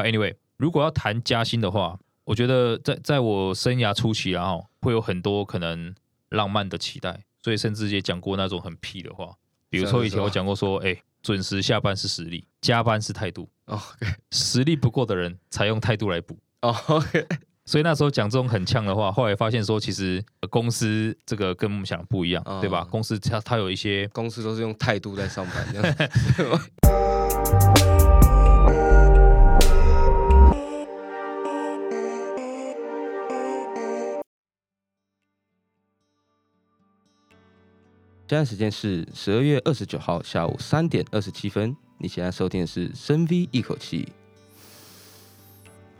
[0.00, 5.94] But anyway，如果要谈加薪的话，我觉得在在我生涯初期啊，会有很多可能
[6.30, 9.36] 浪漫的期待，所以甚至也讲过那种很屁的话，
[9.68, 13.46] 比如说以前我讲过说，哎、欸，准时下班是实力，加班是态度。
[13.66, 16.38] OK，实力不够的人才用态度来补。
[16.60, 17.26] OK。
[17.66, 22.86] 所以那时候讲这种很呛的话，后来发现说，其实公司这个跟我们想的不一样，嗯、对吧？
[22.90, 25.66] 公司它它有一些公司都是用态度在上班
[38.30, 41.76] 现在时间是十二月二十九号下午三点二十七分。
[41.98, 44.06] 你现在收听的是深 V 一口气。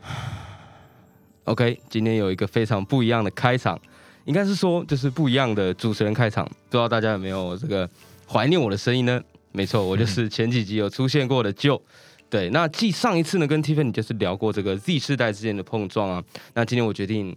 [1.43, 3.77] OK，今天有一个非常不一样的开场，
[4.23, 7.89] 应该是说就是不一样的主持人开场，不知道大家有没有这个
[8.25, 9.21] 怀念我的声音呢？
[9.51, 11.81] 没错，我就 是前几集有出现过的 Joe。
[12.29, 16.23] 对，那继上一次呢，跟 Tiffany 就是聊过这个 Z 世代之间的碰撞啊，
[16.53, 17.35] 那今天我决定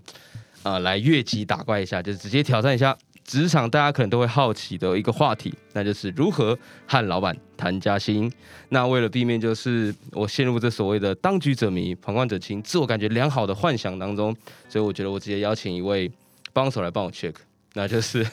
[0.62, 2.96] 啊、呃、来越级打怪一下，就是直接挑战一下。
[3.24, 8.30] 职场大家可能都会好奇的一个话题，那就是如何和老板谈加薪。
[8.68, 14.36] 那为了避免就是我陷入这所谓的当局者迷、旁观者清、自我感觉良好的幻想当中，
[14.68, 16.10] 所以我觉得我直接邀请一位
[16.52, 17.34] 帮手来帮我 check，
[17.72, 18.24] 那就是。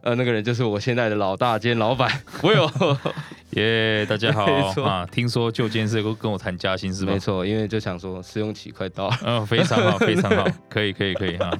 [0.00, 2.10] 呃，那个人就是我现在的老大兼老板
[2.40, 2.96] ，Will，
[3.50, 4.44] 耶，大家好
[4.82, 5.04] 啊！
[5.10, 7.12] 听说就今天是跟我谈加薪是吧？
[7.12, 11.50] 没错，因为就想说试用期快到了，嗯、哦，非常好，非常好， 可以，可以，可以哈。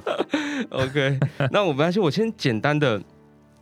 [0.69, 1.19] OK，
[1.51, 3.01] 那我们还是我先简单的。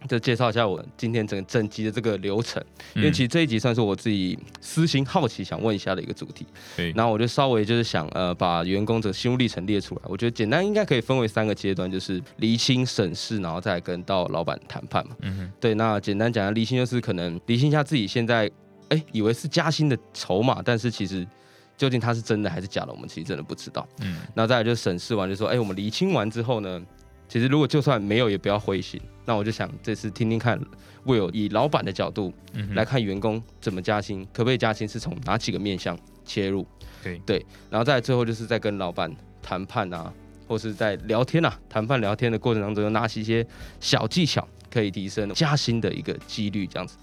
[0.08, 2.64] 就介绍一下我今天整个整集的这个流程，
[2.96, 6.46] 因为其实这一集算是我自己私心好奇想问一下的一个主题。
[6.76, 15.16] 对，然后我就稍微就是想呃把员工的心路历程列出来，我觉得简单应该可以分为三个阶段，就是厘清、审视，然后再跟到老板谈判嘛。
[15.22, 15.52] 嗯哼。
[15.60, 18.50] 对，那简单讲下，厘清就是可能厘清一下自己现在
[18.90, 21.28] 哎以为是加薪的筹码，但是其实
[21.76, 23.88] 究竟它是真的还是假的，我们其实真的不知道。
[24.02, 24.18] 嗯。
[24.36, 26.82] 那再来就是审视完，就说哎我们厘清完之后呢？
[27.28, 29.00] 其实如果就算没有，也不要灰心。
[29.26, 30.58] 那我就想这次听听看
[31.06, 32.34] ，Will 以老板的角度
[32.74, 36.66] 来看员工怎么加薪，可不可以加薪，是从哪几个面向切入？
[37.04, 40.12] 对对，然后再最后就是在跟老板谈判啊，
[40.48, 43.46] 或是在聊天啊，谈判聊天的过程当中，有哪些
[43.82, 46.66] 小技巧可以提升加薪的一个几率？
[46.66, 46.98] 这样子。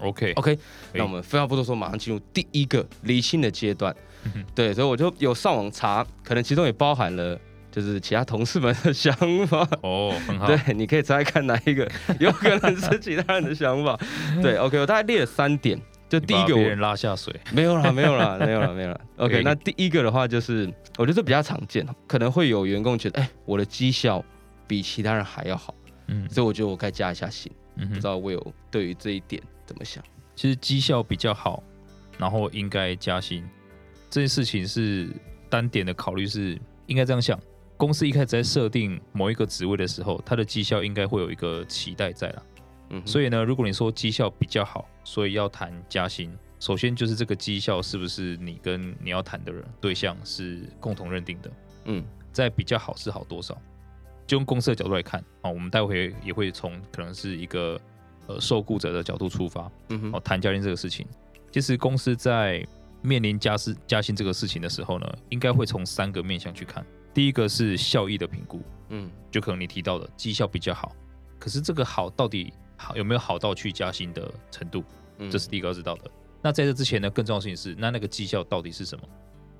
[0.00, 0.58] OK OK，
[0.94, 3.94] 那我们废话不多说，马上进入第一个厘清的阶段。
[4.54, 7.38] 对，所以我就有上网查，可能其中也包含了。
[7.70, 9.14] 就是其他同事们的想
[9.46, 10.46] 法 哦，很好。
[10.46, 13.98] 对，你可以猜看哪一个 有可能是其他人的想法。
[14.42, 15.80] 对，OK，我大概列了三点。
[16.08, 19.00] 就第一个，我人拉下水，没有啦，没有啦，没有啦，没有啦。
[19.18, 20.66] OK，那第一个的话就是，
[20.98, 24.20] 我觉得这比较常见，可能会有员工觉得，哎，我的绩效
[24.66, 25.72] 比其他人还要好，
[26.08, 27.48] 嗯，所以我觉得我该加一下薪。
[27.76, 30.02] 嗯，不知道 Will 对于这一点怎么想？
[30.34, 31.62] 其实绩效比较好，
[32.18, 33.48] 然后应该加薪，
[34.10, 35.08] 这件事情是
[35.48, 37.38] 单点的考虑是应该这样想。
[37.80, 42.42] 公司一开始在设定某一个职位的时候，他的绩效应该会有一个期待在了。
[42.90, 51.50] 嗯，所以呢，如果你说绩效比较好，所以要谈加薪，首先就是这个绩效是不是你跟你要谈的人对象是共同认定的？
[51.86, 53.56] 嗯，在比较好是好多少？
[54.26, 57.80] 就用公司的角度来看啊，我们待会也会从可能是一个
[58.26, 61.06] 呃受雇者的角度出发，嗯哼，哦谈加薪这个事情，
[61.50, 62.62] 其实公司在
[63.00, 66.84] 面临加薪加薪这个事情的时候呢，应该会从三个面向去看。
[67.12, 70.92] 第一个是效益的评估，嗯，就可能你提到的绩效比较好，
[71.38, 74.84] 可是这个好到底好有没有好到去加薪的程度？
[75.18, 76.10] 嗯，这是第一个要知道的。
[76.42, 79.04] 那在这之前呢，更重要的事情是，那那个绩效到底是什么？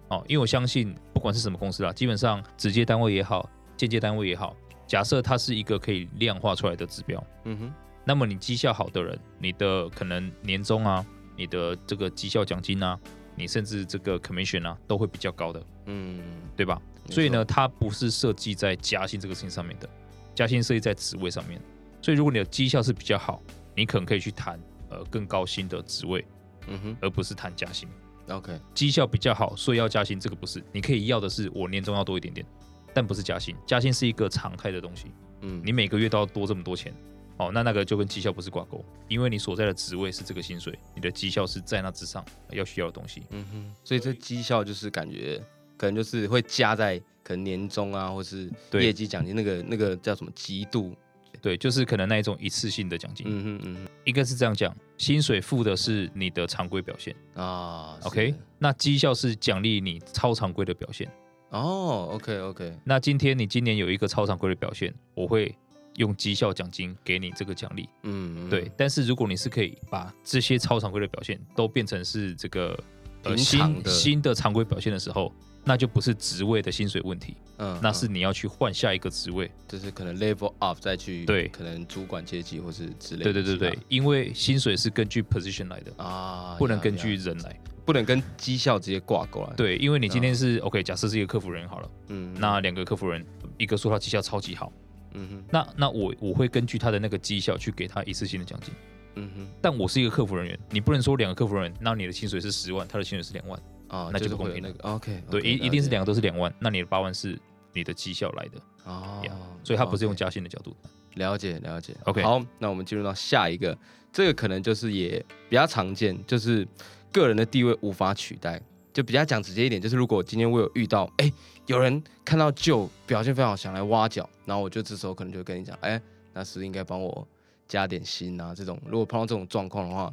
[0.08, 4.56] 哦，因为我相信不管是什么公司啦，基本上直接单位也好，间接单位也好，
[4.86, 7.74] 假设它是一个可以量化出来的指标，嗯哼，
[8.04, 11.04] 那么你绩效好的人，你的可能年终啊，
[11.36, 12.98] 你的这个绩效奖金啊，
[13.36, 16.20] 你甚至这个 commission 啊，都会比较高的，嗯，
[16.56, 16.80] 对吧？
[17.10, 19.88] 所以呢，它不是设计在加薪这个事情上面的，
[20.34, 21.60] 加薪设计在职位上面。
[22.00, 23.42] 所以如果你的绩效是比较好，
[23.74, 26.24] 你可能可以去谈呃更高薪的职位，
[26.68, 27.88] 嗯哼，而不是谈加薪。
[28.28, 32.46] OK，绩效比较好，所以要加薪，这个不是，你可以要的是我年终要多一点点，
[32.94, 33.56] 但不是加薪。
[33.66, 35.06] 加薪是一个常态的东西，
[35.40, 36.94] 嗯，你每个月都要多这么多钱，
[37.38, 45.42] 哦，那那个就跟绩效不是挂钩，因为你所在的职位是这个薪水，你的绩效是在那之上要需要的东西，嗯哼，所以这绩效就是感觉。
[45.80, 50.94] 可能就是会加在可能年终啊，或是业绩奖金那个那个叫什么极度？
[51.40, 53.26] 对，就是可能那一种一次性的奖金。
[53.26, 57.98] 嗯嗯嗯，应该是这样讲，薪水付的是你的常规表现啊。
[58.02, 61.10] OK，那绩效是奖励你超常规的表现。
[61.48, 62.76] 哦，OK OK。
[62.84, 65.56] 那今天你今年有一个超常规的表现，我会
[65.96, 67.88] 用绩效奖金给你这个奖励。
[68.02, 68.70] 嗯，对。
[68.76, 72.78] 但是如果你是可以把这些超常规的表现都变成是这个。
[73.22, 75.30] 呃新新的常规表现的时候，
[75.64, 83.32] 那就不是职位的薪水问题，嗯，那是你要去换下一个职位，就是可能 level up 再去对，可能主管阶级或是之类的。
[83.32, 89.52] 对对对对，因为薪水是根据 position 来的啊，不能根据人来，不能跟绩效直接挂钩来。
[89.54, 93.24] 对，因为你今天是 OK，假设是一个客服人好了，嗯，那两个客服人，
[93.58, 94.72] 一个说他绩效超级好，
[95.12, 98.74] 嗯哼，那那我我会根据他的那个绩效去给他一次性的奖金，
[99.16, 103.60] 嗯哼，但我是一个客服人员，你不能说两个客服人员，那你的薪水是十万，他的薪水是两万。
[103.90, 104.72] 啊，那就不公平了。
[104.82, 107.38] OK，对，一一定是两个都是两万，那你的八万是
[107.72, 109.22] 你的绩效来的哦，
[109.62, 110.74] 所以它不是用加薪的角度。
[111.14, 111.94] 了解了解。
[112.04, 113.76] OK，好，那我们进入到下一个，
[114.12, 116.66] 这个可能就是也比较常见，就是
[117.12, 118.62] 个人的地位无法取代。
[118.92, 121.32] 就比较讲直接一点，就是如果今天我有遇到，哎，
[121.66, 126.00] 有人看到 Joe 表现非常好，想来挖角，然后我就这时候可能就跟你讲，哎，
[126.32, 127.26] 那是应该帮我
[127.68, 128.52] 加点薪啊。
[128.52, 130.12] 这种如果碰到这种状况的话，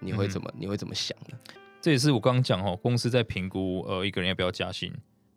[0.00, 1.38] 你会怎么你会怎么想呢？
[1.80, 4.92] 这也是我刚刚讲哦，公司在评估呃一个人要不要加薪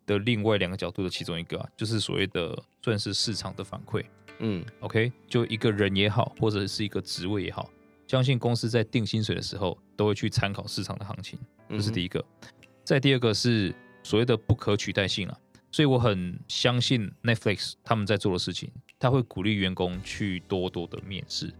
[0.06, 4.04] 的另外两个角度的其中一个啊，就是所谓的算是市场的反馈。
[4.40, 7.70] 嗯，OK，就一个人也好，或者是一个职位也好，
[8.06, 11.38] 相信公司在定薪水的时候都会去参考市场的行情，
[11.70, 12.18] 这是第一个。
[12.20, 12.48] 嗯、
[12.84, 15.38] 再第二个是所谓的不可取代性啊，
[15.70, 21.54] 所以我很相信 Netflix 他们在做的事情，他会鼓励员工去多多的面试，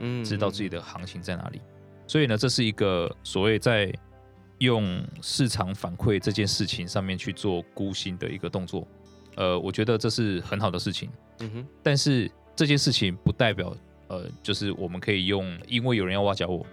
[0.00, 1.62] 嗯，知道自己的行情在哪里。
[2.08, 3.92] 所以呢，这是一个所谓在
[4.58, 8.86] 用市场反馈这件事情上面去做估薪的一个动作，
[9.36, 11.10] 呃，我觉得这是很好的事情。
[11.40, 11.66] 嗯哼。
[11.82, 13.76] 但是这件事情不代表，
[14.08, 16.66] 呃，就是我们可以用，因为有人要挖角我，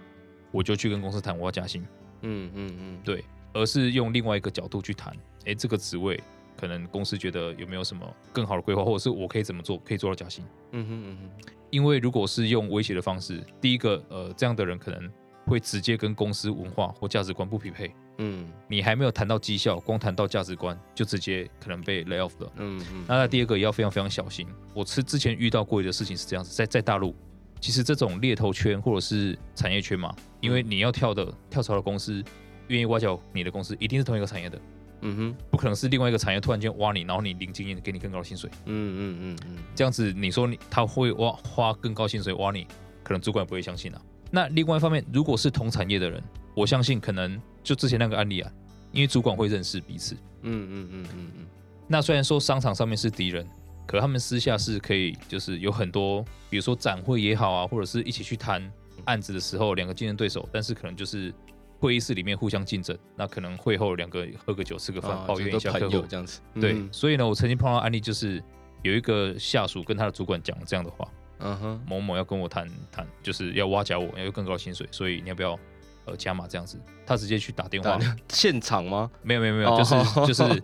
[0.50, 1.82] 我就去跟公司谈我要加薪。
[2.22, 3.00] 嗯嗯嗯。
[3.04, 3.22] 对，
[3.52, 5.14] 而是用另外一个角度去谈，
[5.44, 6.18] 哎，这个职位
[6.56, 10.42] 可能公司觉得有没有什么更好的规划，或者是我可以怎么做可以做到加薪。
[10.72, 11.52] 嗯哼嗯哼。
[11.68, 15.12] 因为如果是用威胁的方式，第一个，呃，这样的人可能。
[15.46, 17.94] 会直接跟公司文化或价值观不匹配。
[18.18, 22.52] 嗯，你还没有谈到绩效，光谈到价值观，就直接可能被 lay off 了。
[22.56, 23.04] 嗯嗯。
[23.08, 24.46] 那第二个也要非常非常小心。
[24.72, 27.14] 我是之前遇到过的事情是这样子，在在大陆，
[27.60, 32.22] 其实这种猎头圈或者是产业圈嘛，因为你要跳的跳槽的公司，
[32.68, 34.60] 愿意挖角你的公司，一定是同一个产业的。
[35.00, 38.48] 嗯哼，不可能是另外一个产业突然间挖你，然后你零经验给你更高的薪水。
[38.66, 39.58] 嗯嗯嗯嗯。
[39.74, 42.66] 这样子你说你他会挖花更高薪水挖你，
[43.02, 44.00] 可能主管不会相信啊。
[44.34, 46.20] 那另外一方面，如果是同产业的人，
[46.56, 48.50] 我相信可能就之前那个案例啊，
[48.90, 50.16] 因为主管会认识彼此。
[50.42, 51.46] 嗯嗯嗯嗯嗯。
[51.86, 53.46] 那虽然说商场上面是敌人，
[53.86, 58.60] 可他们私下是可以，就是有很多，比如说展会也好啊，或者是一起去谈
[59.04, 61.32] 案子的时候，两个竞争对手，但是可能就是
[61.78, 66.40] 会议室里面互相竞争，那可能会后两个喝个酒吃个饭，啊、抱怨一下客户这样子。
[66.60, 68.42] 对，嗯、所以呢，我曾经碰到案例，就是
[68.82, 71.08] 有一个下属跟他的主管讲这样的话。
[71.38, 75.58] 嗯哼，某某要跟我谈谈，就是要挖角我，要有更高的薪水，所以你要不要
[76.06, 76.80] 呃加码这样子？
[77.06, 77.98] 他直接去打电话，
[78.28, 79.10] 现场吗？
[79.22, 79.94] 没有没有没有，就是
[80.26, 80.62] 就是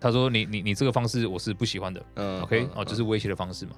[0.00, 2.68] 他说你你你这个方式我是不喜欢的，嗯，OK？
[2.74, 3.72] 哦，就是威胁的方式嘛，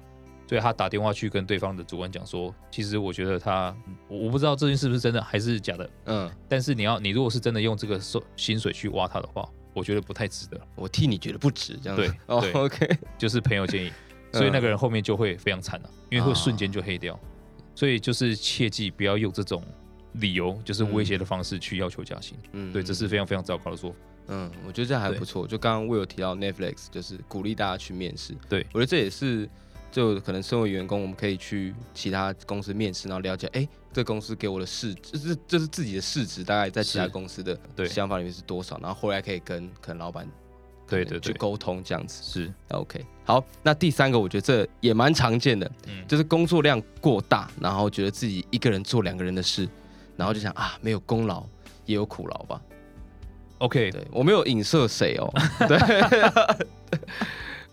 [0.47, 3.75] 所以他打电话去跟对方的主管讲说，其实我觉得他
[4.07, 13.91] 我我不知道这件事是不是真的还是假的，嗯，但是你要你如果是真的用这个收薪水去挖他的话，我觉得不太值得，我替你觉得不值这样子，对，对，OK，就是朋友建议。
[14.31, 17.19] 所以那个人后面就会非常惨了，啊，因为会瞬间就黑掉。
[17.75, 19.63] 所以就是切记不要用这种
[20.13, 22.37] 理由，就是威胁的方式去要求加薪。
[22.51, 23.95] 嗯，对，这是非常非常糟糕的做法。
[24.27, 25.47] 嗯，我觉得这还不错。
[25.47, 28.35] 就刚刚我有提到 Netflix，就是鼓励大家去面试。
[28.49, 29.49] 对，我觉得这也是
[29.91, 37.57] 就可能身为员工，我们可以去其他公司面试，然后了解，哎，这公司给我的市，就是这是自己的市值，大概在其他公司的
[37.87, 40.27] 想法里面是多少，然后后来可以跟可能老板。
[40.89, 42.23] 对对对，去沟通这样子。
[42.23, 42.53] 是。
[42.69, 43.05] OK。
[43.23, 49.69] 好，那第三个我觉得这也蛮常见的，嗯，就是工作量过大，然后觉得自己一个人做两个人的事，
[50.17, 51.45] 然后就想啊，没有功劳
[51.85, 52.59] 也有苦劳吧。
[53.59, 55.31] OK，对，我没有影射谁哦，
[55.67, 55.77] 对，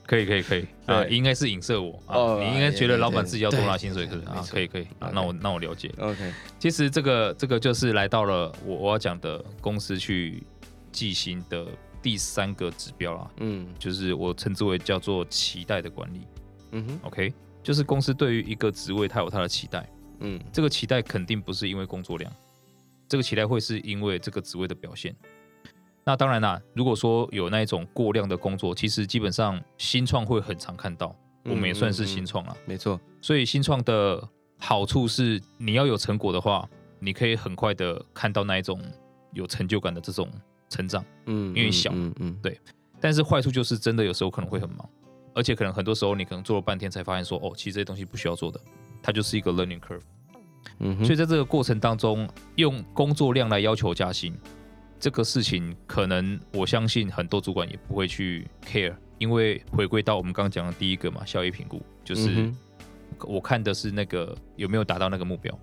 [0.04, 0.66] 可以可以可以。
[0.85, 1.99] 啊，应该是影射我。
[2.04, 4.44] 啊，你应该觉得老板自己要多拿薪水是不是啊？
[4.50, 4.87] 可以可以。
[4.99, 5.90] 啊，那我那我了解。
[5.99, 10.42] OK，其实这个这个就是来到了我我要讲的公司去
[10.92, 11.66] 计薪的。
[12.06, 16.20] 第三个指标啦，嗯，就是我称之为叫做期待的管理，
[16.70, 17.34] 嗯哼，OK，
[17.64, 22.32] 就是公司对于一个职位，它有它的期待，嗯，这个期待肯定不是因为工作量，
[23.08, 25.16] 这个期待会是因为这个职位的表现。
[26.04, 31.12] 那当然啦，如果说有那一种过量的工作，其实基本上新创会很常看到，
[31.44, 33.00] 我们也算是新创啊，没错。
[33.20, 34.22] 所以新创的
[34.58, 36.68] 好处是，你要有成果的话，
[37.00, 38.80] 你可以很快的看到那一种
[39.32, 40.30] 有成就感的这种。
[40.68, 42.58] 成长，嗯，因为小，嗯嗯，对，
[43.00, 44.88] 但是坏处就是真的有时候可能会很忙，
[45.35, 48.61] 而且可能很多时候你可能做了半天才发现说，哦，其实这些东西不需要做的，
[49.02, 50.00] 它就是一个 learning curve，
[50.80, 54.35] 嗯，所以在这个过程当中，用工作量来要求加薪，
[54.99, 62.52] 这个事情可能我相信很多主管也不会去 care，因为回归到我们刚刚讲的第一个嘛，效益评估，就是
[63.20, 65.58] 我看的是那个有没有达到那个目标。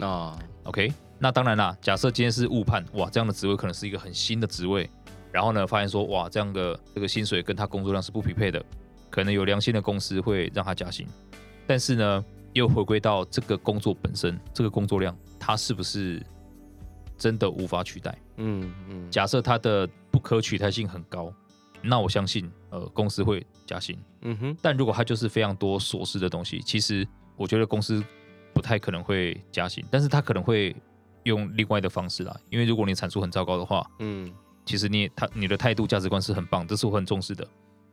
[0.00, 0.38] 啊。
[0.68, 4.88] OK，那当然啦，假设今天是误判，哇，这样的职位可能是一个很新的职位，
[5.32, 8.62] 然后呢，发现说哇，这样的这个薪水跟他工作量是不匹配的，
[9.08, 11.06] 可能有良心的公司会让他加薪，
[11.66, 16.22] 但是呢，又回归到这个工作本身，这个工作量，他是不是？
[17.16, 18.16] 真的无法取代。
[18.36, 21.34] 嗯嗯，假设他的不可取代性很高，
[21.82, 23.98] 那我相信，呃，公司会加薪。
[24.20, 28.00] 嗯哼，但如果它就是非常多琐事的东西，其实我觉得公司
[28.58, 30.74] 不太可能会加薪，但是他可能会
[31.22, 32.36] 用另外的方式啦。
[32.50, 34.28] 因为如果你产出很糟糕的话，嗯，
[34.64, 37.46] 其实你他你的态度价值观是很棒，这是我很重视的。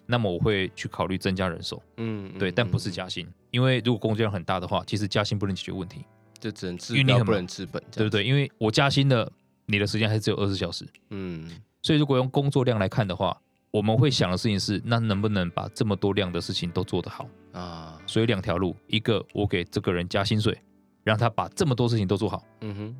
[0.08, 1.80] 那么我会去考虑增加人手。
[1.98, 6.04] 嗯，对，但不是加薪，因为如果工作量很大的话，其实加薪不能解决问题。
[6.40, 8.24] 就只能治标不能治本，对不对？
[8.24, 9.32] 因为我加薪了，
[9.68, 10.86] 你的时间还是只有二十小时。
[11.12, 11.50] 嗯，
[11.82, 13.40] 所以如果用工作量来看的话，
[13.76, 18.00] 我们会想的事情是，那能不能把这么多量的事情都做得好啊？
[18.08, 20.58] 所以两条路，一个我给这个人加薪水，
[21.04, 22.42] 让他把这么多事情都做好。
[22.62, 22.96] 嗯哼，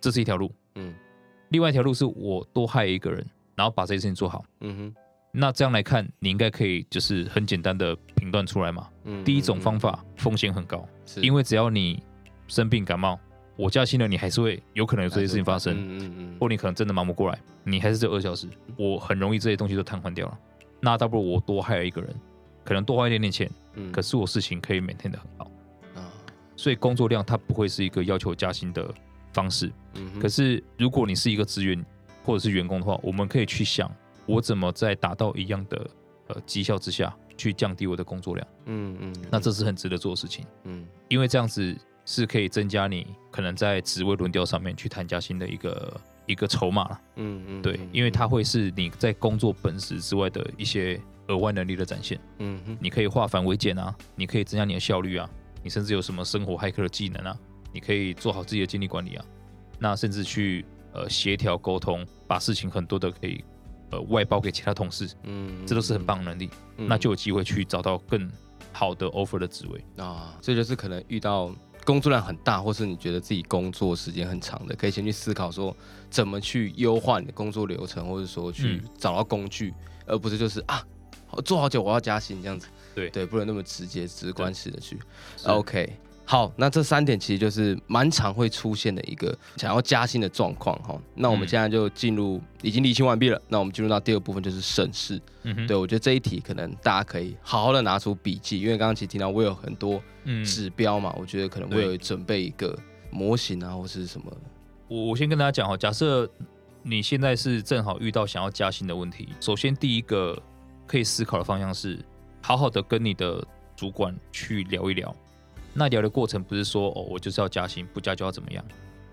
[0.00, 0.52] 这是一条路。
[0.74, 0.92] 嗯，
[1.50, 4.44] 另外一条路是我多害一个人，然后把这些事情做好。
[4.62, 4.94] 嗯哼，
[5.30, 8.88] 那这样来看，你应该可以就是很简单的评断出来嘛。
[9.04, 12.02] 嗯，第一种方法风险很高，是因为只要你。
[12.48, 13.18] 生病感冒，
[13.56, 20.38] 我加薪了，你还是会有可能有这些事情发生，嗯嗯嗯，或你可能真的忙不过来，你还是只有二小时，我很容易这些东西都瘫痪掉了。
[20.80, 22.14] 那倒不如我多害了一个人，
[22.64, 25.50] 可能多花一点点钱，嗯，可是我事情可以 maintain 得很好，
[25.94, 26.10] 啊，
[26.56, 28.92] 所以工作量它不会是一个要求加薪的
[29.32, 31.84] 方式，嗯，可是如果你是一个职员
[32.24, 33.94] 或者是员工的话，我们可以去想，
[34.26, 35.86] 我怎么在达到一样的
[36.28, 41.76] 呃绩效之下去降低我的工作量，嗯嗯，那这是很值得做的事情，嗯，因为这样子。
[42.04, 47.00] 是可以增加你可能在职位轮调上面去谈加薪的一个一个筹码了。
[47.16, 52.18] 嗯嗯，对，因为它会是你在工作本职之外的一些额外能力的展现。
[52.38, 55.28] 嗯哼，你可以化繁为简啊，你可以增加你的效率啊，
[55.62, 57.38] 你甚至有什么生活骇客的技能啊，
[57.72, 59.24] 你可以做好自己的精力管理啊，
[59.78, 63.44] 那甚至去呃协调沟通，把事情很多的可以
[63.90, 65.08] 呃外包给其他同事。
[65.22, 68.30] 嗯，这都是很棒的能力，那就有机会去找到更
[68.72, 70.36] 好的 offer 的职位啊。
[70.40, 71.54] 这就是可能遇到。
[71.84, 75.76] 工作量很大，或是你觉得自己工作时间很长的，可以先去思考说
[76.10, 79.74] 怎么去优化你的工作流程，或者说去找到工具，嗯、
[80.06, 80.84] 而不是就是啊，
[81.44, 82.68] 做好久我要加薪这样子。
[82.94, 84.98] 对对，不能那么直接直观式的去。
[85.44, 85.96] OK。
[86.32, 90.98] 好，那这三点其实就是蛮常会出现的一个想要加薪的状况哈。
[91.14, 95.20] 那我们现在就进入已经理清完毕了，那我们进入到第二部分就是审视。
[95.42, 100.02] 嗯哼，对，我觉得这一题可能大家可以好好的拿出笔记，因为刚刚其实听到我有很多
[100.42, 102.74] 指标嘛，我觉得可能会有准备一个
[103.10, 104.32] 模型啊，或是什么。
[104.88, 106.26] 我我先跟大家讲哈，假设
[106.82, 110.42] 你现在是正好遇到想要加薪的问题，首先第一个
[110.86, 112.02] 可以思考的方向是，
[112.40, 113.46] 好好的跟你的
[113.76, 115.14] 主管去聊一聊。
[115.74, 118.64] 那聊的过程不是说哦，我就是要加薪，不加就要怎么样？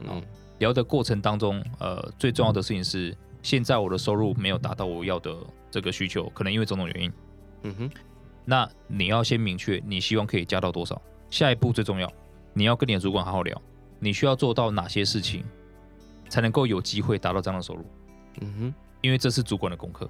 [0.01, 0.21] 嗯，
[0.59, 5.35] 聊的过程当中，呃，最重要的事情是，现在我的收入没有达到我要的
[5.71, 7.11] 这个需求，可能因为种种原因。
[7.63, 7.91] 嗯哼，
[8.45, 11.01] 那你要先明确你希望可以加到多少。
[11.29, 12.11] 下一步最重要，
[12.53, 13.61] 你要跟你的主管好好聊，
[13.99, 15.43] 你需要做到哪些事情，
[16.29, 17.85] 才能够有机会达到这样的收入？
[18.41, 20.09] 嗯哼，因为这是主管的功课。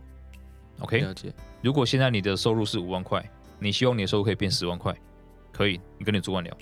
[0.80, 1.34] OK，了解。
[1.62, 3.24] 如果现在你的收入是五万块，
[3.60, 4.96] 你希望你的收入可以变十万块。
[5.60, 6.58] 可以，你跟你主管聊，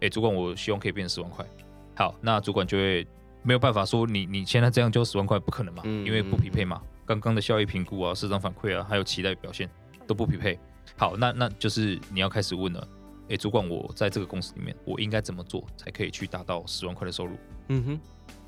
[0.00, 1.46] 哎，主管，我希望可以变十万块。
[1.94, 3.06] 好，那主管就会
[3.44, 6.82] 没有办法说你你现在这样就十万块不可能嘛，因为不匹配嘛。
[7.06, 9.70] 刚刚的效益评估啊、市场反馈啊，还有期待表现
[10.04, 10.58] 都不匹配。
[10.96, 12.88] 好，那那就是你要开始问了，
[13.28, 17.36] 哎，主管，我在这个公司里面，我应该怎么做才可以去达到十万块的收入？
[17.68, 18.00] 嗯哼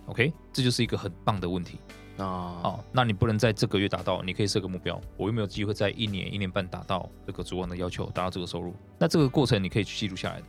[0.07, 1.79] ，OK，这就是一个很棒的问题。
[2.23, 5.01] 啊，好，那你不能在这个月达到，你可以设个目标。
[5.17, 8.75] 我有没有机会在一年、一年半达到这个主管的要求，达到这个收入？
[8.99, 10.47] 那这个过程你可以去记录下来的，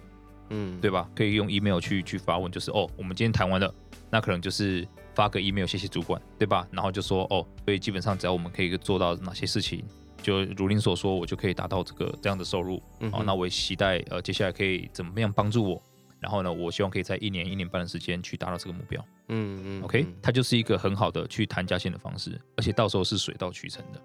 [0.49, 1.09] 嗯，对吧？
[1.15, 3.73] 可以用 email 去去发问，就是哦，我们今天谈完了，
[4.09, 6.67] 那可能就是发个 email 谢谢主管，对吧？
[6.71, 9.83] 然后就说哦，所以基本上只要我们可以做到哪些事情，
[10.21, 12.81] 就如您所说，我就可以达到这个这样的收入。
[12.99, 15.81] 嗯哼，哦，那我也期待呃接下来可以怎么样帮助我。
[16.19, 19.03] 然后呢，我希望可以在一年一年半的时间去达到这个目标。
[19.29, 24.01] 嗯嗯，OK，它就是一个很好的去谈加薪的方式，而且到时候是水到渠成的。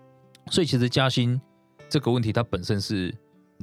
[0.51, 1.41] 所以其实加薪
[1.89, 3.15] 这个问题，它本身是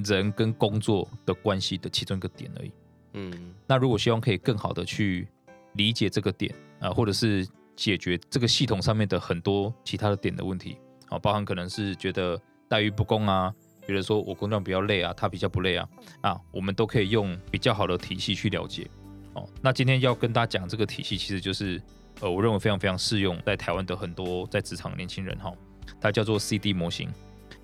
[0.04, 2.72] 人跟工作的关系的其中一个点而已。
[3.14, 5.26] 嗯，那如果希望可以更好的去
[5.72, 10.76] 理解这个点啊，或者是解决这个系统上面的很多其他的点的问题
[11.08, 13.52] 啊，包含可能是觉得待遇不公啊。
[13.86, 15.88] 比如说我工作比较累啊，他比较不累啊，
[16.20, 18.90] 啊，我们都可以用比较好的体系去了解。
[19.56, 21.80] 哦，那今天要跟大家讲这个体系，其实就是
[22.20, 25.52] 呃，我认为非常非常适用在台湾的很多在职场年轻人哈，
[26.00, 27.10] 它叫做 CD 模型。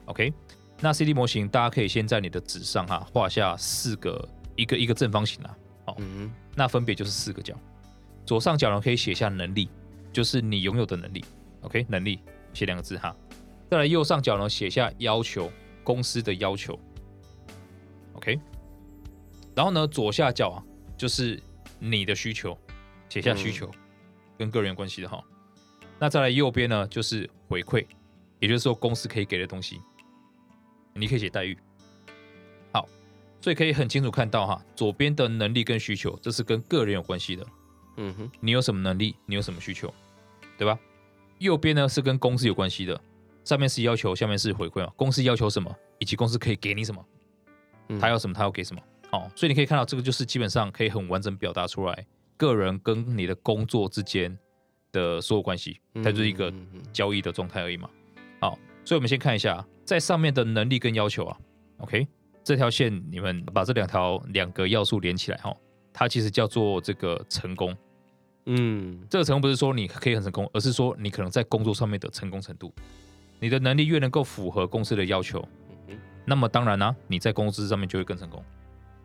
[0.07, 0.33] OK，
[0.81, 5.57] 那 CD 模型大家可以先在你的纸上哈画下四个一个一个正方形啊，
[5.87, 7.55] 好，嗯，那分别就是四个角，
[8.27, 9.69] 左上角呢可以写下能力，
[10.13, 11.25] 就是你拥有的能力
[11.61, 12.19] ，OK，能力
[12.53, 13.15] 写两个字哈，
[13.71, 15.51] 再来右上角呢写下要求，
[15.85, 16.79] 公司的要求
[18.15, 18.39] ，OK，
[19.55, 20.59] 然后呢左下角啊
[20.97, 21.41] 就是
[21.91, 22.57] 你的需求，
[23.09, 23.67] 写下需求。
[23.67, 23.79] 嗯
[24.39, 25.23] 跟个人有关系的哈，
[26.01, 27.87] 那再来右边呢，就是回馈，
[28.41, 29.81] 也就是说公司可以给的东西，
[30.95, 31.57] 你可以写待遇。
[32.73, 32.89] 好，
[33.41, 37.47] 所以可以很清楚看到哈，左边的能力跟需求，这是跟个人有关系的。
[37.99, 39.93] 嗯哼，你有什么能力，你有什么需求，
[40.59, 40.77] 对吧？
[41.39, 43.01] 右边呢是跟公司有关系的，
[43.45, 44.93] 上面是要求，下面是回馈嘛。
[44.97, 47.07] 公司要求什么，以及公司可以给你什么，
[48.01, 48.83] 他要什么，他要给什么。
[49.13, 52.07] 好，所以你可以看到这个就是基本上可以很完整表达出来。
[52.39, 54.37] 个人跟你的工作之间
[54.91, 56.51] 的所有关系，它就是一个
[56.95, 57.89] 交易的状态而已嘛。
[58.41, 61.39] 好，所以我们先看一下在上面的能力跟要求啊。
[61.77, 62.09] OK，
[62.43, 65.55] 这条线你们把这两条两个要素连起来哈，
[65.93, 67.77] 它其实叫做这个成功。
[68.47, 72.73] 嗯，这个成功不是说你可以很成功，而是说你可能在工作上面的成功程度，
[73.39, 75.47] 你的能力越能够符合公司的要求，
[76.25, 78.43] 那么当然呢，你在公司上面就会更成功。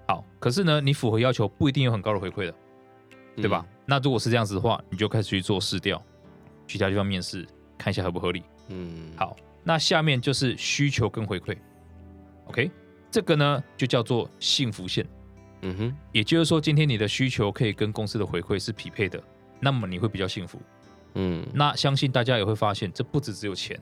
[0.07, 2.55] 好，可是呢，你符合要求不一定有很高的回馈的。
[3.39, 3.63] 对吧？
[3.85, 5.99] 那如果是这样子的话，你就开始去做试调，
[6.65, 7.45] 去其他地方面试，
[7.77, 8.41] 看一下合不合理。
[8.69, 11.55] 嗯，好，那下面就是需求跟回馈。
[12.45, 12.71] OK，
[13.11, 15.07] 这个呢就叫做幸福线。
[15.61, 19.21] 嗯哼，也就是说，今天你的需求可以跟公司的回馈是匹配的，
[19.59, 20.59] 那么你会比较幸福。
[21.13, 23.79] 嗯，那相信大家也会发现，这不只只有钱，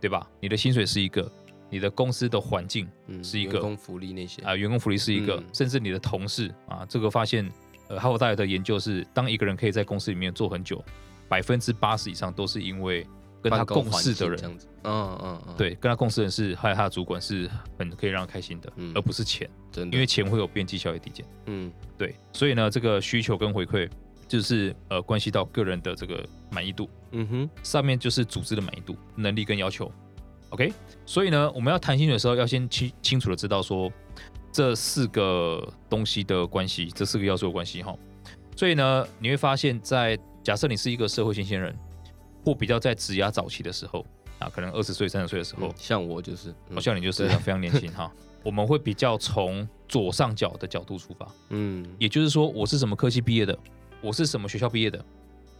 [0.00, 0.24] 对吧？
[0.38, 1.28] 你的薪水是一个，
[1.70, 2.88] 你的公司的环境
[3.22, 4.42] 是一个，员工福利那些。
[4.42, 7.50] 啊，员工福利是一个，嗯、甚至你的同事啊，这个发现。
[7.90, 10.84] 呃，哈佛大学的研究是，当一个人可以在公司里面做很久，
[11.26, 13.02] 百分之八十以上都是因为
[13.40, 14.38] 跟他共事的人，
[14.84, 17.48] 嗯嗯嗯，对，跟他共事的人是还有他的主管是
[17.78, 23.88] 很可以让他开心的，嗯、而不是钱，真的，因为钱会有边际效益递减，嗯，对，所以呢，这个需求跟回馈
[24.26, 29.90] 就是呃关系到个人的这个满意度，嗯哼，上面就是组织的满意度、能力跟要求
[30.50, 30.72] ，OK，
[31.06, 33.90] 所以呢，我们要谈薪水的时候，要先清清楚的知道说。
[34.50, 37.94] 这四个东西的关系，这四个要素的关系哈，
[38.56, 41.76] 所以呢，你会发现在假设你是一个社会新鲜人，
[42.42, 44.04] 或比较在职涯早期的时候
[44.38, 48.10] 啊，可能二十岁、三十岁的时候，像我就是，好像你就是非常年轻哈，
[48.42, 53.56] 我们会比较从左上角的角度出发，嗯，也就是说，我是什么科系毕业的，
[54.00, 55.04] 我是什么学校毕业的，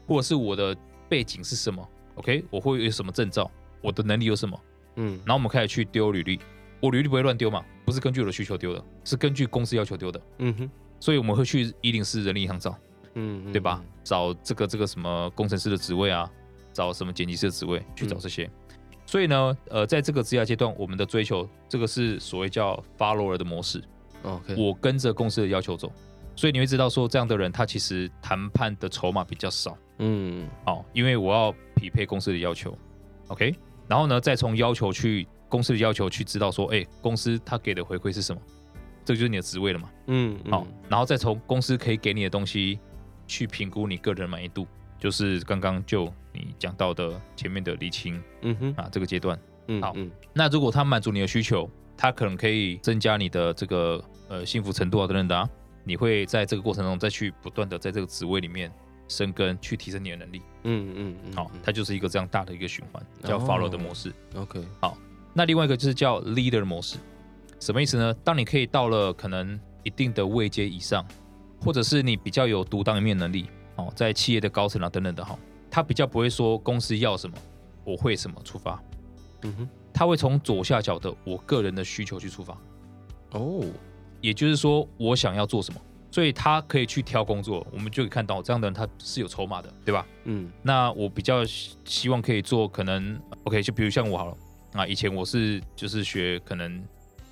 [0.07, 0.75] 或者是我的
[1.11, 3.49] 背景是什么，OK，我会有什么证照，
[3.83, 4.59] 我的能力有什么，
[4.99, 6.39] 嗯，然后我们开始去丢履历。
[6.81, 7.65] 我履历不会乱丢嘛？
[7.85, 10.21] 不是根据我的需求丢的，是根据公司要求丢的。
[10.39, 12.79] 嗯哼，所以我们会去一零四人力银行找，
[13.15, 13.83] 嗯哼，对吧？
[14.05, 16.31] 找这个这个什么工程师的职位啊，
[16.73, 18.45] 找什么剪辑师的职位去找这些。
[18.45, 18.51] 嗯、
[19.07, 23.83] 所以呢，呃，在这个职涯阶段，我们的追求这个是所谓叫 follower 的模式。
[24.23, 25.93] OK，我跟着公司的要求走，
[26.37, 29.77] 所以你会知道说，这样的人他其实谈判的筹码比较少。
[29.99, 32.77] 嗯，好，因为我要匹配公司的要求。
[33.29, 33.55] OK，
[33.89, 35.27] 然后呢，再从要求去。
[35.51, 38.43] 公司的要求去知道说，哎、欸，公司他给的回馈是什么？
[39.03, 39.91] 这就是你的职位了嘛。
[40.09, 42.79] 嗯，好，然后再从公司可以给你的东西
[43.27, 44.67] 去评估你个人满意度，
[44.99, 48.23] 就是刚刚就你讲到的前面的厘清。
[48.43, 49.41] 嗯哼，啊，这个阶段。
[49.69, 49.97] 嗯，好。
[50.35, 55.49] 那如果他满足你的需求，他可能可以增加你的这个呃幸福程度啊等等的啊，
[55.83, 58.71] 你会在这个过程中再去不断的在这个职位里面
[59.09, 60.43] 深根，去提升你的能力。
[60.65, 64.11] 嗯嗯嗯，好，它就是一个这样大的一个循环，叫 follow 的模式。
[64.35, 64.97] 哦、OK，好。
[65.35, 66.97] 那另外一个就是叫 leader 模式，
[67.61, 68.13] 什么意思呢？
[68.25, 71.07] 当你可以到了可能一定的位阶以上，
[71.61, 75.39] 或者是你比较有独当一面能力，哦，在企业的高层啊等等的哈，
[75.71, 77.37] 他比较不会说公司要什么，
[77.85, 78.83] 我会什么出发，
[79.43, 82.59] 嗯哼，他会从左下角的我个人的需求去出发，
[83.33, 83.65] 哦，
[84.21, 90.07] 也就是说我想要做什么，所以他可以去挑工作，我们就可以看到这样的人他是有筹码的，对吧？
[90.25, 94.37] 嗯，那我比较希望可以做可能 OK，就比如像我好了。
[94.75, 96.85] 啊，以前我是就是学可能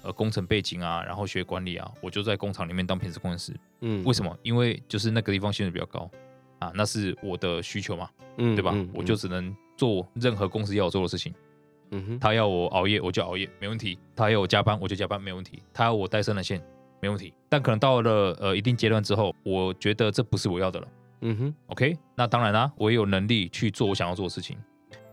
[0.03, 3.55] 呃工程背景啊，然后学管理啊，我就在工厂里面当品质工程师。
[3.81, 4.37] 嗯，为什么？
[4.43, 6.11] 因为就是那个地方薪水比较高
[6.59, 8.09] 啊，那是我的需求嘛，
[8.39, 8.73] 嗯，对吧？
[8.75, 11.33] 嗯嗯、我就只能做任何公司要我做的事情。
[11.91, 16.61] 嗯哼，他要我熬夜，我就熬夜，没问题；他要我加班，我就加班，没问题；他要我带生产线，
[17.01, 17.33] 没问题。
[17.49, 20.89] 但可能到了呃一定阶段之后，我觉得这不是我要的了。
[21.23, 24.57] 嗯哼，OK，那当然啦，我也有能力去做我想要做的事情。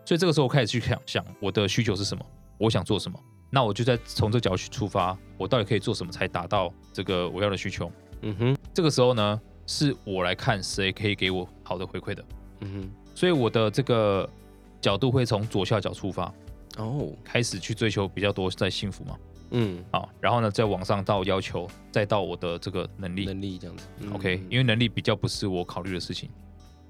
[0.05, 2.25] 所以这个时候我开始去想想我的需求是什么，
[2.57, 3.17] 我想做什么，
[3.49, 7.89] 那我就在从这个角度去出发，我到底可以做什么才达到这个我要的需求？
[8.21, 12.25] 嗯哼，这个时候呢，是我来看谁可以给我好的回馈的。
[12.59, 14.29] 嗯哼，所以我的这个
[14.81, 16.33] 角度会从左下角出发，
[16.77, 19.17] 哦，开始去追求比较多在幸福嘛。
[19.53, 23.87] 嗯，好，然后呢，再往上到要求，再到我的这个能力，能力这样子。
[24.01, 26.29] 嗯、OK，因为能力比较不是我考虑的事情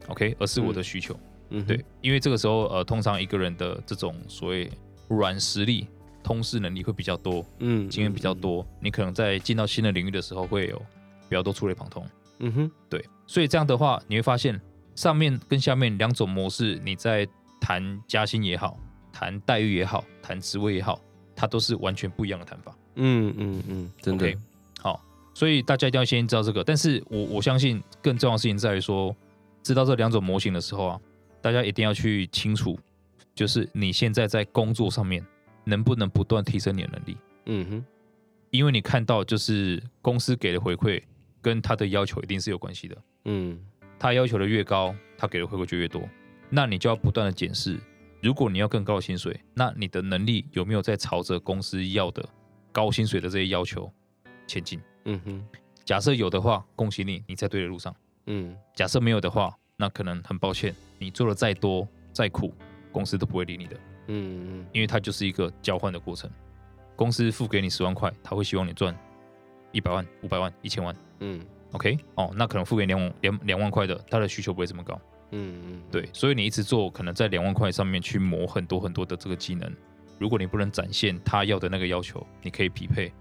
[0.07, 1.15] ，OK，而是我的需求。
[1.51, 4.71] 嗯，对，因为这个时候呃，通常一个人的这种所谓
[5.07, 5.87] 软实力。
[6.25, 10.77] 通识能力会比较多，嗯，经验比较多，你可能在进到新的领域的时候会有
[11.27, 12.07] 比较多触类旁通，
[12.39, 14.57] 嗯哼，对，所以这样的话你会发现
[14.95, 17.27] 上面跟下面两种模式，你在
[17.59, 18.79] 谈加薪也好，
[19.11, 20.97] 谈待遇也好，谈职位也好，
[21.35, 24.37] 它都是完全不一样的谈法，嗯嗯嗯，真的，okay,
[24.79, 25.01] 好，
[25.33, 29.15] 所以大家一定要先知道这个，但是我我相信更重要的事情在于说，
[29.61, 31.01] 知道这两种模型的时候啊，
[31.41, 32.79] 大家一定要去清楚，
[33.35, 35.25] 就是你现在在工作上面。
[35.65, 37.17] 能不能不断提升你的能力？
[37.45, 37.85] 嗯哼，
[38.49, 41.01] 因为你看到就是公司给的回馈
[41.41, 42.97] 跟他的要求一定是有关系的。
[43.23, 43.57] 嗯，
[43.97, 46.01] 他要求的越高，他给的回馈就越多。
[46.49, 47.79] 那你就要不断的检视，
[48.23, 52.23] 如果你要更高的薪水，那你的能力有没有在朝着公司要的
[52.71, 53.91] 高薪水的这些要求
[54.47, 54.79] 前进？
[55.03, 55.45] 嗯哼，
[55.83, 57.93] 假设有的话，恭喜你，你在对的路上。
[58.27, 62.53] 嗯，假设没有的话，那可能很抱歉，你做的再多再苦，
[62.93, 63.75] 公司都不会理你的。
[64.07, 66.31] 嗯嗯，因为它就是一个交换的过程，
[66.95, 68.97] 公司付给你十万块，他会希望你赚
[69.73, 70.95] 一百万、五百万、一千万。
[71.19, 74.97] 嗯，OK，哦，那可能付给两两两万块的，他的需求不会这么高。
[75.33, 79.69] 嗯嗯，对，所以你一直做，可能在两万块上面去磨很多很多的这个技能，
[80.19, 83.11] 如果你不能展现他要的那个要求，你可以匹配，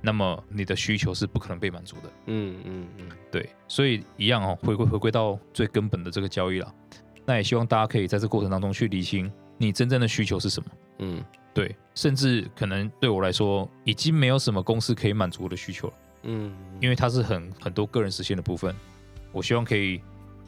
[0.00, 2.10] 那么你的需求是不可能被满足的。
[2.26, 6.74] 嗯嗯嗯，对，所以一样哦，回归回归到最根本的这个交易了，
[7.24, 9.32] 那也希望大家可以在这过程当中去理清。
[9.58, 10.70] 你真正的需求是什么？
[10.98, 15.94] 嗯，对，甚至可能对我来说，已经没有什么公司可以满足我的需求了。
[16.24, 18.74] 嗯，因为它是很很多个人实现的部分，
[19.30, 20.00] 我希望可以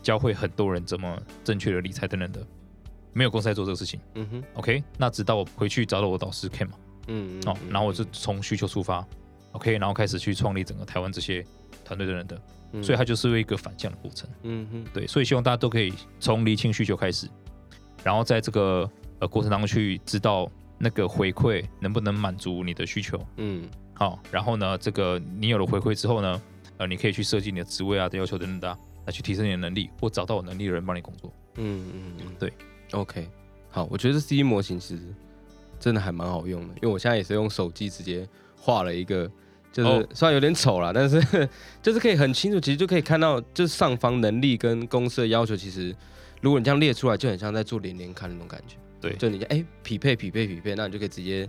[0.05, 2.47] 教会很多人怎么正确的理财等等的。
[3.13, 3.99] 没有公司在做这个事情。
[4.15, 6.75] 嗯哼，OK，那直到我回去找到我导师 Ken 嘛，
[7.09, 9.05] 嗯，哦，然后我就从需求出发
[9.53, 11.45] ，OK，然后开始去创立整个台湾这些
[11.85, 14.29] 团队等等的，嗯，所以它就是一个反向的过程。
[14.43, 17.29] 嗯哼，对，所以希望大家都可以从厘清需求开始，
[18.05, 18.89] 然后在这个。
[19.21, 23.63] 呃，过程当中去知道那个回馈能不能满足你的需求，嗯，
[23.95, 26.43] 好，然后呢，这个你有了回馈之后呢，
[26.79, 31.33] 呃，你可以去设计你的职位啊的要求等等的，来去提升你的能力，或找到有能力的人帮你工作。
[31.57, 32.53] 嗯嗯嗯，对
[32.93, 33.29] ，OK，
[33.71, 35.03] 好，我觉得这 C 模型其实
[35.79, 39.31] 真的还蛮好用的，因为我现在也是用手机直接画了一个，
[39.73, 41.49] 就是虽然有点丑啦，但是
[41.83, 45.95] 就是可以很清楚，其实就可以看到，就是上方能力跟公司的要求，其实
[46.41, 48.77] 如果你这样列出来，就很像在做连连看那种感觉。
[49.01, 51.49] 对，就你哎、欸，匹配匹配匹配，那你就可以直接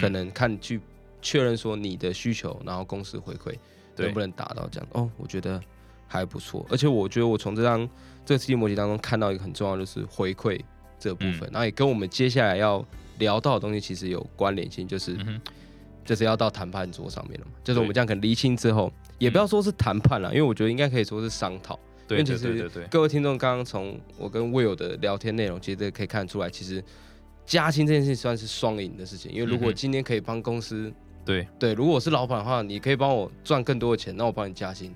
[0.00, 0.80] 可能看去
[1.20, 3.54] 确认说你的需求，然后公司回馈
[3.96, 4.88] 能不能达到这样。
[4.92, 5.60] 哦，我觉得
[6.12, 7.88] 还不错，而且我觉得我从这张
[8.24, 10.60] 这个 C 模型当中看到一个很重要，就是回馈
[10.98, 12.84] 这部分，然后也跟我们接下来要
[13.18, 15.16] 聊到的东西其实有关联性，就是
[16.04, 17.52] 就是要到谈判桌上面了嘛。
[17.64, 21.78] 就是我们这样可能厘清之后，也不要说是谈判了，因为我觉得应该可以说是商讨。
[22.10, 26.84] 因为其实各位听众刚刚从我跟 Will 的聊天内容，其实可以看出来，其实
[27.46, 29.32] 加薪这件事情算是双赢的事情。
[29.32, 30.92] 因为如果今天可以帮公司，
[31.24, 31.46] 对。
[31.58, 34.94] 对，如果我是老板的话，你可以帮我赚更多的钱，那我帮你加薪，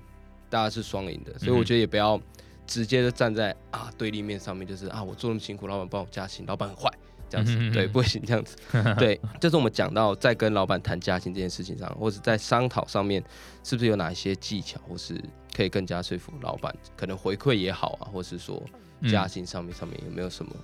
[0.49, 1.37] 大家是双赢的。
[1.39, 2.19] 所以我觉得也不要
[2.65, 6.91] 直接的站在啊对立面上面，就是啊我做那么辛苦，老板帮我加薪，老板很坏。
[7.29, 8.55] 这样子对，不行 这样子，
[8.97, 13.21] 对，这是我们讲到在跟老板谈加薪这件事情上，或者在商讨上面，
[13.65, 15.21] 是不是有哪一些技巧，或是
[15.53, 18.63] 可以更加说服老板，可能回馈也好啊，或是说
[19.09, 20.55] 加薪上面上面有没有什么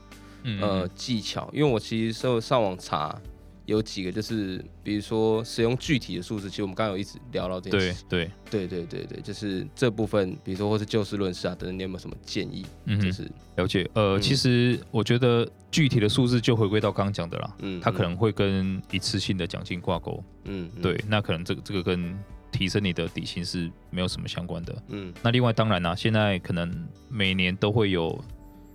[0.62, 1.50] 呃技巧？
[1.52, 3.22] 因为我其实是上网查。
[3.66, 8.04] 有几个就是，比如说使用具体的数字，其实我们刚刚有一直聊到这件事。
[8.10, 12.66] 对对对对对对，就是这部分，比如说或是就事论事啊等等，你有没有什么建议？
[12.86, 13.90] 嗯，就是了解。
[13.94, 17.56] 呃，嗯、其实我觉得具体的数字就回归到刚刚讲的啦。
[17.60, 20.22] 嗯，它可能会跟一次性的奖金挂钩。
[20.44, 22.14] 嗯，对，那可能这个这个跟
[22.52, 24.84] 提升你的底薪是没有什么相关的。
[24.90, 28.22] 嗯，那另外当然啦、啊，现在可能每年都会有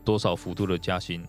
[0.03, 1.23] 多少幅度的加薪，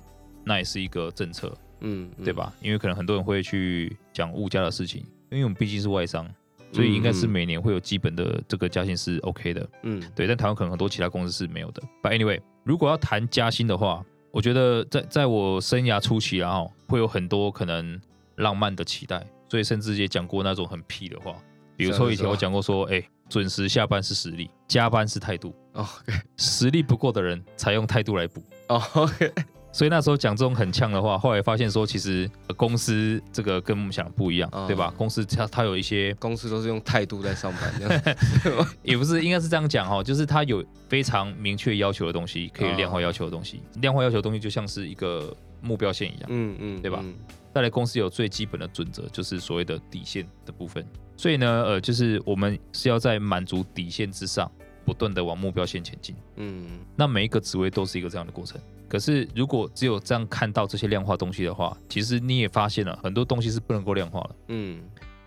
[0.46, 1.54] 那也是一个政策。
[1.82, 2.54] 嗯，对吧？
[2.62, 6.28] 因为可能很多人会去讲物价的事情，因为我们毕竟是外商，
[6.72, 9.70] 所以应该是每年会有基本的这个加薪是 OK 的。
[9.84, 10.28] 嗯，对。
[10.28, 11.82] 但台湾可能很多其他公司是没有的。
[12.02, 18.00] But anyway，如果要谈加薪的话，我觉得在在我生涯初期啊，会有很多可能
[18.36, 21.36] 浪漫的期待，所以甚至也讲过那种很屁的话，
[21.76, 25.56] 比如说以前我讲过说，哎，准时下班是实力，加班是态度。
[25.74, 28.44] OK，实力不够的人才用态度来补。
[28.68, 29.32] OK。
[29.72, 34.92] 所以那时候讲这种很呛的话，后来发现说，其实公司这个跟我们想的不一样，嗯、对吧？
[34.98, 43.62] 公司它它有一些公司都是用态度在上班，这样 也不是，应该是这样讲哈，就是它有非常明确要求的东西，可以量化要求的东西。
[43.76, 47.00] 嗯、量化要求的东西就像是一个目标线一样，嗯嗯，对吧？
[47.04, 47.14] 嗯、
[47.54, 50.86] 再来，公司有最基本的准则，就是所谓的底线的部分。
[51.16, 54.52] 所以呢，呃，就是我们是要在满足底线之上，
[54.84, 56.16] 不断的往目标线前进。
[56.38, 58.60] 嗯，那每一个职位都是一个这样的过程。
[58.90, 64.36] 可是，如果只有这样看到这些量化东西的话，其实你也发现了很多东西是不能够量化的。
[64.48, 64.82] 嗯，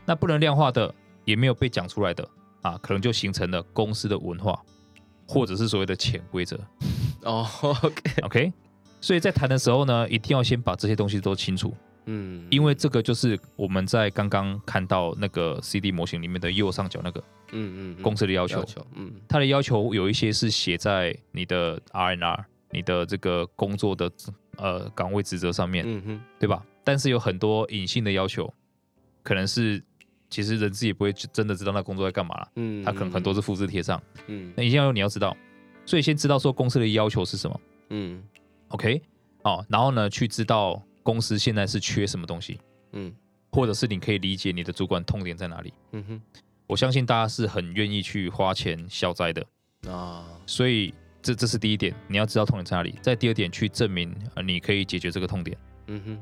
[0.05, 0.93] 那不能量化的，
[1.25, 2.29] 也没有被讲出来的
[2.63, 4.61] 啊，可能就形成了公司的文化，
[5.29, 6.59] 或者是所谓的潜规则。
[7.23, 8.49] 哦，OK，OK。
[8.49, 8.53] Okay?
[9.01, 11.73] 所以在谈的时候呢，一定要先把这些东西都清楚。
[12.07, 17.23] 嗯，因为这个就是我们在刚刚看到那个 CD 模型里面的右上角那个，
[17.53, 22.45] 嗯嗯，公司的要求，要求嗯，它的要求有一些是写在你的 R&R。
[22.73, 24.11] 你的这个工作的
[24.57, 26.65] 呃岗位职责上面，嗯哼，对吧？
[26.83, 28.53] 但是有很多隐性的要求，
[29.23, 29.83] 可能是
[30.31, 35.37] 其实人自己也不会真的知道那工作在干嘛了，嗯，他可能很多是复制贴上，嗯，那一定要你要知道，
[35.87, 38.23] 所以先知道说公司的要求是什么，嗯
[38.69, 39.01] ，OK，
[39.43, 42.59] 哦，然后呢去知道公司现在是缺什么东西，
[42.93, 43.15] 嗯，
[43.53, 46.21] 或者是你可以理解你的主管痛点在哪里，嗯哼，
[46.67, 49.47] 我相信大家是很愿意去花钱消灾的
[49.89, 50.93] 啊，所以。
[51.23, 52.99] 这这是第一点，你要知道痛点在哪里。
[53.01, 55.57] 在第二点，去证明呃你可以解决这个痛点。
[55.87, 56.19] 嗯哼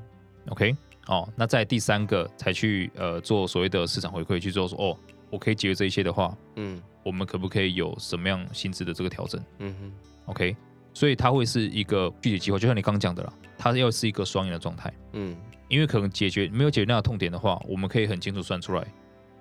[0.51, 4.97] ，OK，哦，那在第三个才去呃做所谓的市场回馈，去做说哦，
[5.31, 9.43] 我可以解决这一切的话，嗯，我们可不可以有什么样薪资的这个调整？
[9.59, 9.93] 嗯哼
[10.27, 10.55] ，OK，
[10.93, 14.93] 所以它会是一个具体计划，就像你刚刚讲的啦，它要是一个双赢的状态。
[15.13, 15.35] 嗯，
[15.69, 18.87] 因为可能解决没有解决那个痛点的话，我们可以很清楚算出来，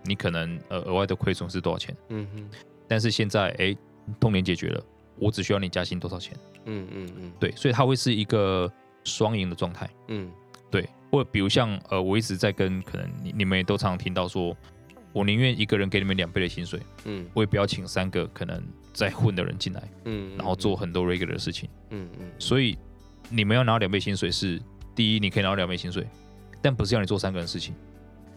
[0.06, 1.94] 你可能呃额外的亏损是多少钱。
[2.10, 2.50] 嗯哼，
[2.88, 3.76] 但是现在哎，
[4.22, 4.84] 痛点解决了。
[5.20, 6.38] 我只需要你加薪多少钱？
[6.66, 8.72] 嗯嗯嗯，对，所以它会是一个
[9.04, 9.90] 双赢的状态。
[10.08, 10.32] 嗯，
[10.72, 14.56] 对，或者比如像呃，我一直在跟可能你你们也都常常听到说，
[15.14, 18.62] 我宁愿一个人给你们两倍的薪水，嗯，我也不要请三个可能
[18.94, 22.78] 在混的人进来，嗯，然后做很多 regular 的事情，嗯嗯，所以
[23.30, 24.62] 你们要拿到两倍薪水是
[24.96, 26.08] 第一，你可以拿到两倍薪水，
[26.62, 27.74] 但不是要你做三个人的事情，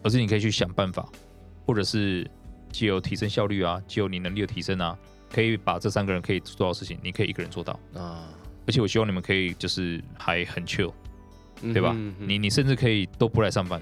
[0.02, 1.06] 而是你可以去想办法，
[1.66, 2.28] 或者是
[2.70, 4.98] 既有提升效率啊，既有你能力的提升啊。
[5.32, 8.28] 可以把这三个人可以做到的事情，你可以一个人做到啊！
[8.66, 10.92] 而且我希望你们可以就是还很 chill，
[11.60, 11.92] 对吧？
[11.96, 13.80] 嗯、哼你你甚至可以都不来上班，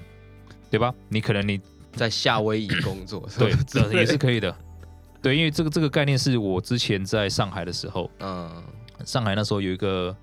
[0.69, 0.93] 对吧？
[1.09, 1.59] 你可能你
[1.91, 4.55] 在夏威夷工作， 对，这也是 可以的。
[5.21, 8.63] 对，因为这个这个概念是我之前在上海的时候，嗯，
[9.05, 10.15] 上海那时候有一个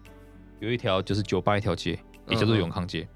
[0.59, 3.07] 有一条就是酒吧一条街，也叫做永康街，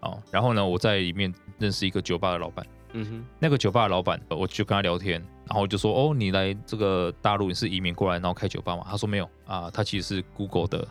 [0.00, 2.66] 哦、嗯，然后呢，我在里面认识一个酒吧的老板。
[2.92, 10.86] 嗯哼，那个酒吧的老板，我就跟他聊天，然后就说：“哦，你来这个大陆，你是移民过来，然后开酒吧吗？”他说：“没有啊，他其实是 Google 的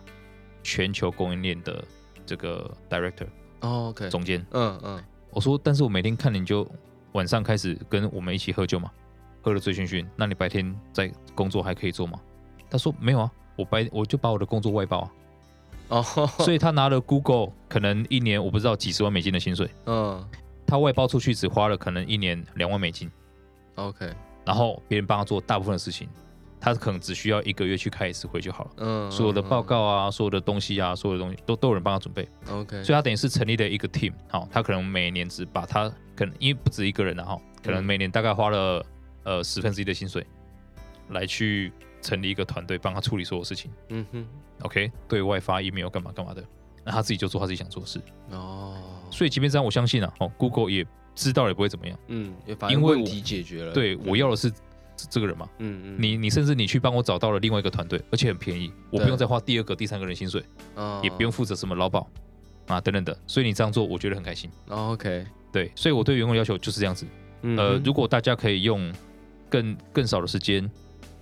[0.63, 1.83] 全球供应链的
[2.25, 3.27] 这个 director，
[3.61, 4.45] 哦，OK，总监。
[4.51, 6.69] 嗯嗯，我说，但是我每天看你就
[7.13, 8.89] 晚上开始跟我们一起喝酒嘛，
[9.41, 12.19] 喝得醉醺醺，那你白天在工作还可以做吗？
[12.69, 15.11] 他说没有啊，我白我就把我的工作外包啊。
[15.89, 16.03] 哦，
[16.39, 19.69] 所以他拿了 Google 可能一年我不知道几十万美金的薪水。
[19.85, 20.23] 嗯。
[20.69, 23.09] 他外包出去只花了可能一年两万美金
[23.75, 24.13] ，OK，
[24.45, 26.07] 然后别人帮他做大部分的事情，
[26.61, 28.71] 他可能只需要一个月去开一次会就好了。
[28.77, 32.27] 嗯，所有的报告啊，所有的东西啊，所有的东西都都有人帮他准备。
[32.51, 38.85] OK，所以他等于是成立了一个 team，好，他可能每年只把他可能因为不止一个人然后可能每年大概花了
[39.23, 40.23] 呃十分之一的薪水
[41.09, 43.71] 来去成立一个团队帮他处理所有事情。
[43.89, 44.27] 嗯哼
[44.61, 46.43] ，OK，对外发 email 干嘛干嘛的，
[46.89, 48.01] 那他自己就做他自己想做的事。
[48.31, 48.73] 哦。
[49.11, 52.33] 所以即便这样，我相信啊，哦，Google 也知道也不会怎么样，嗯，
[52.69, 53.71] 因为问题解决了。
[53.73, 54.51] 对，我要的是
[55.09, 60.43] 这个人嘛，嗯嗯，你你甚至你去帮我找到了另外一个团队，而且很便宜，我不用再花第二个、第三个人薪水，
[61.03, 62.07] 也不用负责什么劳保
[62.67, 64.49] 啊等等的，所以你这样做，我觉得很开心。
[64.67, 67.05] OK，对，所以我对员工的要求就是这样子，
[67.41, 68.91] 呃，如果大家可以用
[69.49, 70.69] 更更少的时间、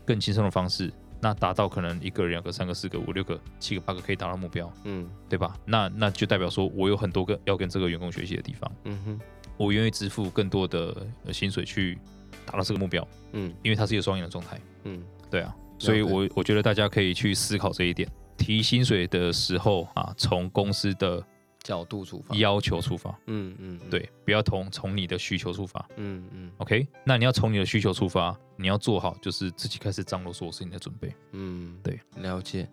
[0.06, 0.92] 更轻松的方式。
[1.22, 5.56] 那达到可能一个、两个、三个、四个、五六个、七个、八个可以达到目标，嗯，对吧？
[5.66, 9.20] 那那就代表说我有很多个要跟这个员工学习的地方，嗯哼，
[9.58, 11.98] 我愿意支付更多的薪水去
[12.46, 21.24] 达到这个目标，嗯，因为它是一个双赢的状态，嗯，对啊，所以我我觉得大家可以去思考这一点，提薪水的时候啊，从公司的。
[21.68, 32.70] 角度出发，要求出发，嗯嗯，对，不要从从你的需求出发，嗯嗯，OK，那你要从你的需求出发，你要做好就是自己开始张罗所有事情的准备，嗯，对，了解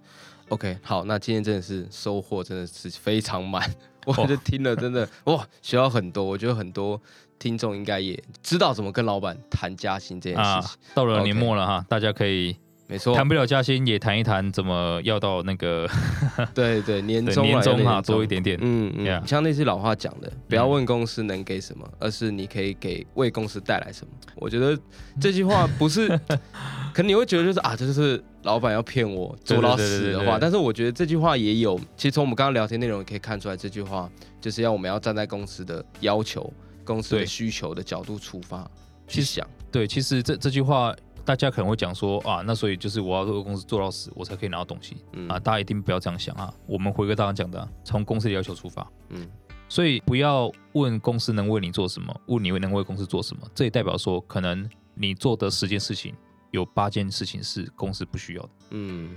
[0.49, 3.69] ，OK，好，那今天真的是收获真的是非常满，
[4.07, 7.01] 我就听了真的哇，学到很多，我觉得很多
[7.41, 10.79] 听众应该也知道怎么跟老板谈加薪这件事情。
[10.95, 15.89] 到了年末了哈，大家可以没错，谈不了加薪也谈一谈怎么要到那个
[16.55, 18.59] 对对年终年终哈多一点点。
[18.61, 19.27] 嗯嗯，Yeah.
[19.27, 24.13] 像那些老话讲的，不要问公司能给什么，嗯、而是你可以给为公司带来什么。
[24.37, 24.79] 我觉得
[25.19, 26.09] 这句话不是，
[26.93, 30.39] 可能你会觉得就是啊，这就是老板要骗我做到死的话。
[30.39, 34.11] 但是我觉得这句话也有，其实从我们刚刚聊天内容也可以看出来，这句话
[34.43, 36.53] 就是要我们要站在公司的要求、
[36.85, 38.71] 公司的需求的角度出发
[39.09, 39.49] 去想。
[39.73, 40.95] 对，其实这这句话。
[41.25, 44.97] 大家可能会讲说啊，那所以就是我要这个公司做到死，我才可以拿到东西。
[45.13, 46.53] 嗯啊，大家一定不要这样想啊。
[46.67, 48.87] 我们回归刚刚讲的、啊，从公司的要求出发。
[49.09, 49.27] 嗯，
[49.69, 53.43] 所以不要问公司能为你做什么，问你能为公司做什么。
[53.55, 56.15] 这也代表说，可能你做的十件事情，
[56.51, 58.51] 有八件事情是公司不需要的。
[58.73, 59.17] 嗯，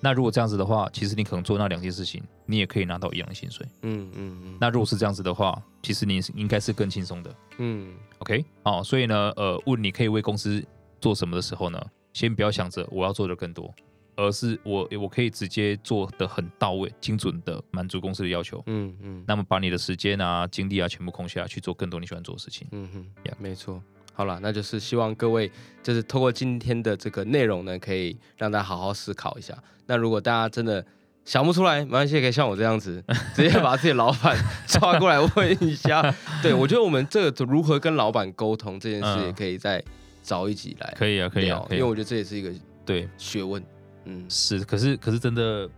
[0.00, 3.66] 那如果这样子的话，其实你可能做那两件事情，你也可以拿到一样的薪水。
[3.82, 4.58] 嗯嗯嗯。
[4.58, 7.34] 那如果是这样子的话，其实你应该是更轻松的。
[7.58, 8.42] 嗯，OK。
[8.62, 10.64] 哦，所以呢，呃，问你可以为公司。
[11.02, 11.78] 做什么的时候呢？
[12.12, 13.74] 先不要想着我要做的更多，
[14.16, 18.62] 而是我我可以直接做的很到位、精准的满足公司的要求。
[18.66, 19.24] 嗯嗯。
[19.26, 22.68] 那么把你的时间啊、精力啊全部空下来去做更多你喜欢做的事情。
[22.70, 23.82] 嗯哼，呀，没错。
[24.12, 25.50] 好了，那就是希望各位
[25.82, 29.56] 就是透过今天的这个内容呢，可以让大家好好思考一下。
[29.86, 30.84] 那如果大家真的
[31.24, 33.02] 想不出来，没关系，可以像我这样子，
[33.34, 34.36] 直接把自己的老板
[34.66, 36.14] 抓过来问一下。
[36.42, 39.82] 对，我觉得我们这个如何跟老板沟通这件事，也可以在。
[40.22, 42.50] 找一集来，可以啊，可以啊，因为我觉得这也是一个
[42.86, 43.08] 对。
[43.18, 43.62] 学问，
[44.04, 45.68] 嗯，是，可是可是真的，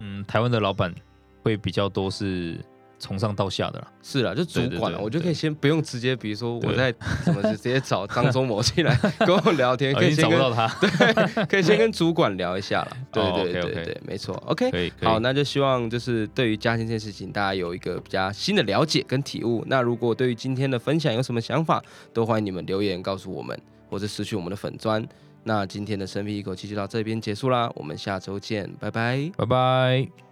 [0.00, 0.92] 嗯，台湾的老板
[1.42, 2.58] 会比较多是
[2.98, 12.96] 从上到下的啦，是啦，就主管了，我觉得可以先不用直接，比如说我在 什么，直接找张忠谋进来 跟我聊天，可以先找不到他， 对，可以先跟主管聊一下了。
[13.10, 19.64] 对对对对，没错，OK，好，那就希望就是对于家庭这件事情，大家有一个比较新的了解跟体悟。
[19.66, 23.58] 那如果对于今天的分享有什么想法，都欢迎你们留言告诉我们。
[23.92, 25.06] 或者失去我们的粉砖，
[25.44, 30.31] 那今天的深吸一口气就到这边结束啦，我们下周见，拜拜，拜拜。